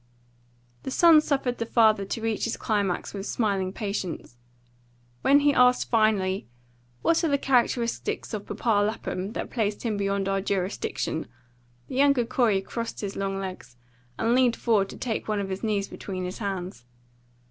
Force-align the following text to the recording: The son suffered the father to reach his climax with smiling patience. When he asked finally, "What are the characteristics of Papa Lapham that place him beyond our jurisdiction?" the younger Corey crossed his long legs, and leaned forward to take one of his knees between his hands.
The 0.81 0.89
son 0.89 1.21
suffered 1.21 1.59
the 1.59 1.65
father 1.67 2.05
to 2.05 2.21
reach 2.23 2.45
his 2.45 2.57
climax 2.57 3.13
with 3.13 3.27
smiling 3.27 3.71
patience. 3.71 4.35
When 5.21 5.41
he 5.41 5.53
asked 5.53 5.91
finally, 5.91 6.47
"What 7.03 7.23
are 7.23 7.27
the 7.27 7.37
characteristics 7.37 8.33
of 8.33 8.47
Papa 8.47 8.83
Lapham 8.83 9.33
that 9.33 9.51
place 9.51 9.83
him 9.83 9.97
beyond 9.97 10.27
our 10.27 10.41
jurisdiction?" 10.41 11.27
the 11.87 11.93
younger 11.97 12.25
Corey 12.25 12.61
crossed 12.61 13.01
his 13.01 13.15
long 13.15 13.39
legs, 13.39 13.75
and 14.17 14.33
leaned 14.33 14.55
forward 14.55 14.89
to 14.89 14.97
take 14.97 15.27
one 15.27 15.39
of 15.39 15.49
his 15.49 15.61
knees 15.61 15.87
between 15.87 16.25
his 16.25 16.39
hands. 16.39 16.83